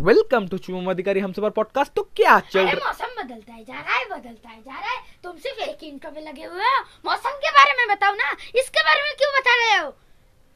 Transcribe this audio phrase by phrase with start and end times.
[0.00, 3.80] Welcome to Shubham अधिकारी हम सबर पॉडकास्ट तो क्या चल रहा मौसम बदलता है जा
[3.80, 6.84] रहा है बदलता है जा रहा है। तुम सिर्फ़ एक ही में लगे हुए हो।
[7.04, 9.90] मौसम के बारे में बताओ ना। इसके बारे में क्यों बता रहे हो?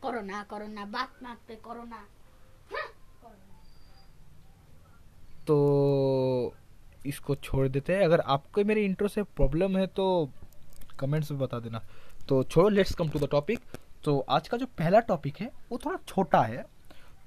[0.02, 2.86] कोरोना कोरोना बात बात पे हाँ,
[3.22, 3.62] कोरोना।
[5.46, 6.54] तो
[7.06, 10.30] इसको छोड़ देते हैं। अगर आपको मेरे इंट्रो से प्रॉब्लम है तो
[11.00, 11.82] कमेंट्स में बता देना।
[12.28, 13.60] तो छोड़ो let's come to the topic
[14.04, 16.73] तो आज का जो पहला टॉपिक है वो थोड़ा छोटा है।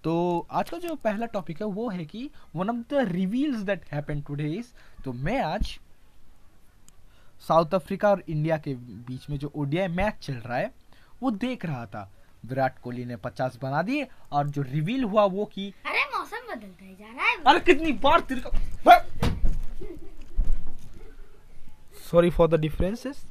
[0.07, 3.85] तो आज का जो पहला टॉपिक है वो है कि one of the reveals that
[3.85, 4.67] happen today is
[5.03, 5.79] तो मैं आज
[7.48, 8.73] साउथ अफ्रीका और इंडिया के
[9.07, 10.71] बीच में जो ओडीआई मैच चल रहा है
[11.23, 12.12] वो देख रहा था।
[12.45, 16.85] विराट कोहली ने 50 बना दिए और जो रिवील हुआ वो कि अरे मौसम बदलता
[16.85, 18.41] है जा रहा है। अरे कितनी बार तेरे
[22.12, 23.26] sorry for the differences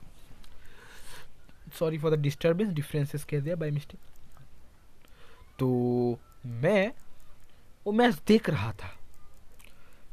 [1.78, 4.00] sorry for the disturbance differences कह दिया बाय मिस्टेक
[5.58, 6.92] तो मैं,
[7.86, 8.92] वो मैच देख रहा था।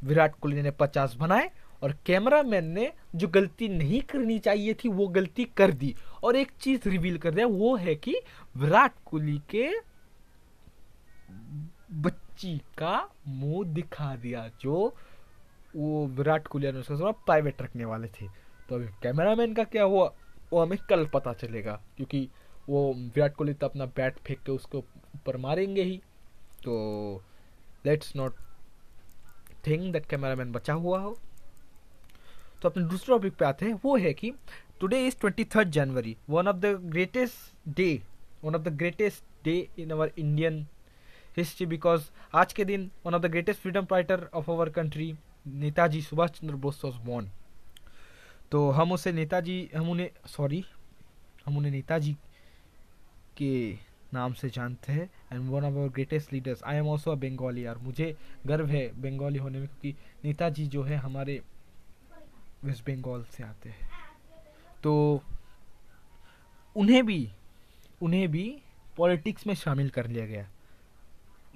[0.04, 1.50] विराट कोहली ने 50 बनाए
[1.82, 6.52] और कैमरामैन ने जो गलती नहीं करनी चाहिए थी, वो गलती कर दी। और एक
[6.60, 8.14] चीज़ रिवील कर दिया वो है कि
[8.56, 9.68] विराट कोहली के
[11.92, 14.94] बच्ची का मुँह दिखा दिया, जो
[15.76, 18.28] वो विराट कोहली और उसका प्राइवेट रखने वाले थे।
[18.68, 20.12] तो अभी कैमरामैन का क्या हुआ,
[20.52, 22.28] वो हमें कल पता चलेगा, क्योंकि
[22.68, 26.00] वो विराट कोहली तो अपना बैट फेंक के उसको ऊपर मारेंगे ही।
[26.64, 27.22] तो
[27.86, 28.34] let's not
[29.66, 31.18] think that cameraman बचा हुआ हो।
[32.62, 34.32] तो अपने दूसरे टॉपिक पे आते हैं। वो है कि
[34.80, 38.02] today is twenty third January one of the greatest day
[38.44, 40.66] one of the greatest day in our Indian
[41.36, 45.14] history because आज के दिन one of the greatest freedom fighter of our country
[45.46, 47.30] Netaji Subhash Chandra Bose was born
[48.52, 50.64] तो हम उसे नेताजी, हम उन्हें sorry
[51.46, 52.12] हम उन्हें नेताजी
[53.36, 53.78] के
[54.14, 57.66] नाम से जानते हैं and one of our greatest leaders I am also a Bengali
[57.66, 61.40] और मुझे गर्व है बंगाली होने में क्योंकि नेताजी जो है हमारे
[62.64, 63.90] वेस्ट बंगाल से आते हैं।
[64.82, 65.22] तो
[66.76, 67.28] उन्हें भी
[68.02, 68.62] उन्हें भी
[68.96, 70.48] पॉलिटिक्स में शामिल कर लिया गया।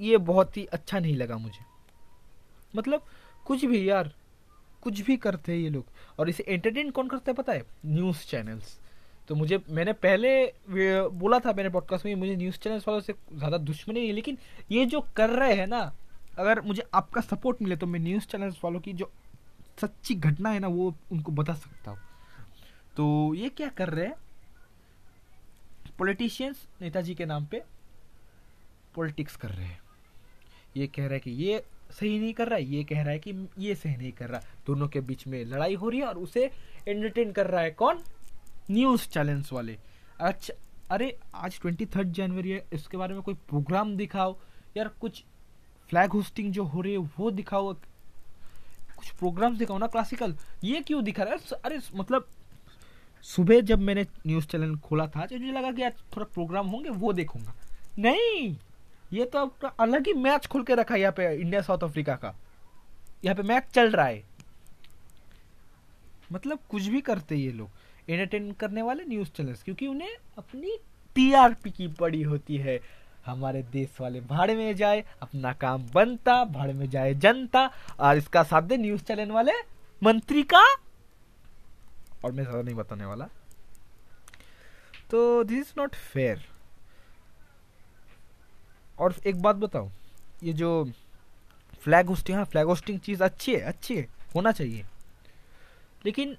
[0.00, 1.64] ये बहुत ही अच्छा नहीं लगा मुझे।
[2.76, 3.06] मतलब
[3.46, 4.12] कुछ भी यार,
[4.82, 5.84] कुछ भी करते हैं ये लोग।
[6.18, 7.62] और इसे एंटरटेन कौन करता है पता है?
[7.86, 8.78] न्यूज़ चैनल्स
[9.28, 10.30] तो मुझे, मैंने पहले
[11.10, 14.38] बोला था मैंने पॉडकास्ट में, मुझे न्यूज़ चैनल्स वालों से ज़्यादा दुश्मनी नहीं है लेकिन
[14.70, 15.80] ये जो कर रहे हैं ना,
[16.38, 19.10] अगर मुझे आपका सपोर्ट मिले तो मैं न्यूज़ चैनल्स वालों की जो
[19.80, 21.98] सच्ची घटना है ना, वो उनको बता सकता हूँ।
[22.96, 24.14] तो ये क्या कर रहे हैं?
[25.98, 27.62] पॉलिटिशियंस नेताजी के नाम पे
[28.94, 29.80] पॉलिटिक्स कर रहे हैं।
[30.76, 33.18] ये कह रहा है कि ये सही नहीं कर रहा है, ये कह रहा है
[33.18, 36.18] कि ये सही नहीं कर रहा। दोनों के बीच में लड़ाई हो रही है और
[36.18, 36.50] उसे
[36.88, 38.02] एंटरटेन कर रहा है कौन?
[38.70, 39.78] न्यूज़ चैनल्स वाले।
[40.20, 40.54] अच्छा
[40.90, 44.36] अरे, आज ट्वेंटी थर्ड जनवरी है, इसके बारे में कोई प्रोग्राम दिखाओ।
[44.76, 45.24] यार, कुछ
[45.90, 50.34] फ्लैग होस्टिंग जो हो रही है, वो दिखाओ। कुछ प्रोग्राम्स दिखाओ ना क्लासिकल
[50.64, 51.56] ये क्यों दिखा रहा है?
[51.64, 52.26] अरे मतलब
[53.22, 56.90] सुबह जब मैंने न्यूज़ चैनल खोला था तो मुझे लगा कि यार थोड़ा प्रोग्राम होंगे,
[56.90, 57.54] वो देखूँगा।
[57.98, 58.56] नहीं!
[59.12, 62.14] ये तो अपना अलग ही मैच खोल के रखा है यहाँ पे इंडिया साउथ अफ्रीका
[62.14, 62.34] का।
[63.24, 64.22] यहाँ पे मैच चल रहा है।
[66.32, 67.70] मतलब कुछ भी करते ये लोग।
[68.08, 70.78] एंटरटेन करने वाले न्यूज़ चैनल्स क्योंकि उन्हें अपनी
[71.16, 72.78] टीआरपी की पड़ी होती है।
[73.26, 77.64] हमारे देश वाले भाड़ में जाए, अपना काम बनता, भाड़ में जाए जनता,
[78.00, 79.52] और इसका साथ दे न्यूज़ चैनल वाले
[80.02, 80.62] मंत्री का।
[82.24, 83.28] और मैं ज़्यादा नहीं बताने वाला।
[85.10, 86.44] तो दिस इज़ नॉट फेयर
[88.98, 89.90] और एक बात बताओ
[90.42, 90.70] ये जो
[91.82, 94.84] फ्लैग होस्टिंग हाँ फ्लैग होस्टिंग चीज़ अच्छी है अच्छी है, होना चाहिए।
[96.04, 96.36] लेकिन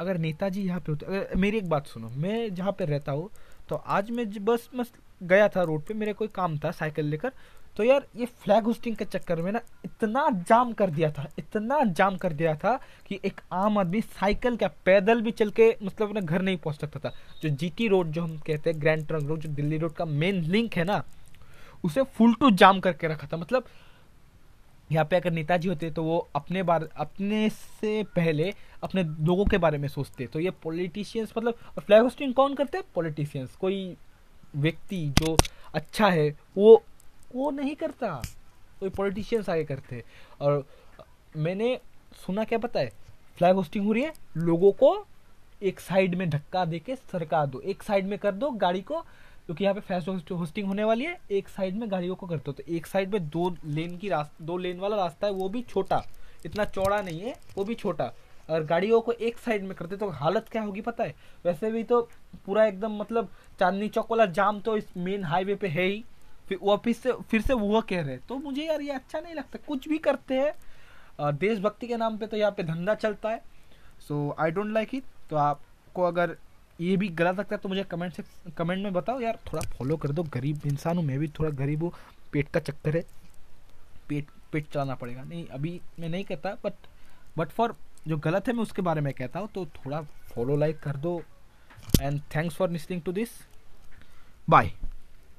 [0.00, 3.30] अगर नेताजी यहाँ पे होते अगर मेरी एक बात सुनो, मैं जहाँ पे रहता हूँ
[3.68, 7.32] तो आज मैं बस बस गया था रोड पे, मेरे कोई काम था साइकिल लेकर
[7.76, 11.82] तो यार ये फ्लैग होस्टिंग के चक्कर में ना इतना जाम कर दिया था, इतना
[11.84, 12.78] जाम कर दिया था
[13.08, 16.80] कि एक आम आदमी साइकिल क्या पैदल भी चल के मतलब अपने घर नहीं पहुँच
[16.80, 17.12] सकता था।
[17.42, 20.40] जो जीटी रोड जो हम कहते हैं, ग्रैंड ट्रंक रोड, जो दिल्ली रोड का मेन
[20.44, 21.02] लिंक है ना,
[21.84, 23.64] उसे फुल टू जाम करके रखा था। मतलब
[24.94, 28.52] यहाँ पे अगर नेताजी होते तो वो अपने बारे, अपने से पहले
[28.82, 32.84] अपने लोगों के बारे में सोचते। तो ये पॉलिटिशियंस मतलब फ्लैग होस्टिंग कौन करते हैं?
[32.94, 33.96] पॉलिटिशियंस कोई
[34.56, 35.36] व्यक्ति जो
[35.74, 36.82] अच्छा है, वो
[37.34, 38.10] वो नहीं करता।
[38.80, 40.02] कोई पॉलिटिशियंस आगे करते।
[40.40, 40.64] और
[41.36, 41.78] मैंने
[42.26, 42.92] सुना क्या पता है?
[43.36, 45.06] फ्लैग होस्टिंग हो रही है, लोगों को
[45.62, 49.04] एक साइड में धक्का दे के सरका दो। एक साइड में कर दो गाड़ी को
[49.46, 52.52] क्योंकि यहाँ पे फ्लैग होस्टिंग होने वाली है, एक साइड में गाड़ियों को करते हो।
[52.52, 55.62] तो एक साइड में दो लेन की रास्ता दो लेन वाला रास्ता है, वो भी
[55.62, 56.02] छोटा।
[56.46, 58.04] इतना चौड़ा नहीं है, वो भी छोटा।
[58.48, 61.14] अगर गाड़ियों को एक साइड में करते तो हालत क्या होगी पता है?
[61.44, 62.00] वैसे भी तो
[62.46, 63.28] पूरा एकदम मतलब
[63.60, 66.04] चांदनी चौक वाला जाम तो इस मेन हाईवे पे है ही।
[66.48, 69.34] फिर वो फिर से फिर से वो कह रहे तो मुझे यार ये अच्छा नहीं
[69.34, 73.42] लगता। कुछ भी करते हैं देशभक्ति के नाम पे तो यहाँ पे धंधा चलता है।
[74.08, 76.36] So I don't like it तो आपको अगर
[76.80, 78.22] ये भी गलत लगता है तो मुझे कमेंट से
[78.56, 81.82] कमेंट में बताओ यार, थोड़ा फॉलो कर दो, गरीब इंसान हूँ, मैं भी थोड़ा गरीब
[81.82, 81.92] हूँ,
[82.32, 83.04] पेट का चक्कर है।
[84.08, 86.86] पेट पेट चलाना पड़ेगा। नहीं, अभी मैं नहीं कहता बट
[87.38, 87.74] बट फॉर
[88.08, 90.00] जो गलत है, मैं उसके बारे में कहता हूँ तो थोड़ा
[90.34, 91.20] फॉलो लाइक कर दो
[92.00, 93.28] and thanks for listening to this
[94.48, 94.72] bye